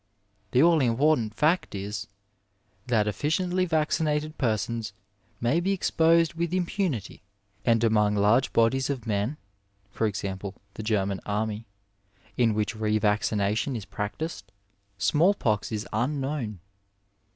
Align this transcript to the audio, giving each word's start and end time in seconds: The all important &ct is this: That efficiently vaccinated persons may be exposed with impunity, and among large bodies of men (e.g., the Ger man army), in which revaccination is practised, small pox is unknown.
The 0.49 0.63
all 0.63 0.81
important 0.81 1.37
&ct 1.39 1.75
is 1.75 1.83
this: 1.83 2.07
That 2.87 3.07
efficiently 3.07 3.65
vaccinated 3.65 4.35
persons 4.39 4.93
may 5.39 5.59
be 5.59 5.73
exposed 5.73 6.33
with 6.33 6.55
impunity, 6.55 7.21
and 7.65 7.83
among 7.83 8.15
large 8.15 8.51
bodies 8.51 8.89
of 8.89 9.05
men 9.05 9.37
(e.g., 10.03 10.33
the 10.73 10.81
Ger 10.83 11.05
man 11.05 11.19
army), 11.27 11.67
in 12.35 12.55
which 12.55 12.73
revaccination 12.75 13.75
is 13.77 13.85
practised, 13.85 14.51
small 14.97 15.35
pox 15.35 15.71
is 15.71 15.87
unknown. 15.93 16.61